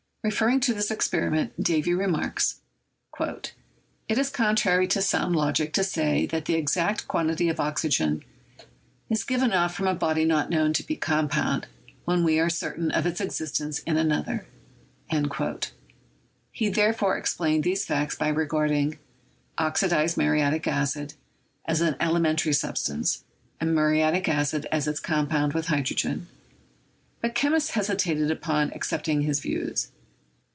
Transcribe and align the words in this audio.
Referring 0.23 0.59
to 0.59 0.73
i 0.73 0.75
9 0.75 0.75
4 0.75 0.75
CHEMISTRY 0.75 0.75
this 0.75 0.91
experiment, 0.95 1.63
Davy 1.63 1.93
remarks, 1.95 2.57
"It 4.07 4.19
is 4.19 4.29
contrary 4.29 4.85
to 4.89 5.01
sound 5.01 5.35
logic 5.35 5.73
to 5.73 5.83
say 5.83 6.27
that 6.27 6.45
the 6.45 6.53
exact 6.53 7.07
quantity 7.07 7.49
of 7.49 7.59
oxygen 7.59 8.21
is 9.09 9.23
given 9.23 9.51
off 9.51 9.73
from 9.73 9.87
a 9.87 9.95
body 9.95 10.23
not 10.23 10.51
known 10.51 10.73
to 10.73 10.85
be 10.85 10.95
compound, 10.95 11.65
when 12.05 12.23
we 12.23 12.39
are 12.39 12.51
certain 12.51 12.91
of 12.91 13.07
its 13.07 13.19
existence 13.19 13.79
in 13.79 13.97
another." 13.97 14.45
He 16.51 16.69
therefore 16.69 17.17
ex 17.17 17.33
plained 17.33 17.63
these 17.63 17.83
facts 17.85 18.13
by 18.15 18.27
regarding 18.27 18.99
"oxidized 19.57 20.17
muriatic 20.17 20.67
acid" 20.67 21.15
as 21.65 21.81
an 21.81 21.95
elementary 21.99 22.53
substance, 22.53 23.23
and 23.59 23.73
muriatic 23.73 24.29
acid 24.29 24.67
as 24.71 24.87
its 24.87 24.99
com 24.99 25.27
pound 25.29 25.53
with 25.53 25.65
hydrogen; 25.69 26.27
but 27.21 27.33
chemists 27.33 27.71
hesitated 27.71 28.29
about 28.29 28.69
ac 28.75 28.81
cepting 28.81 29.23
his 29.23 29.39
views. 29.39 29.87